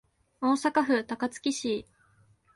[0.39, 1.85] 大阪府高槻市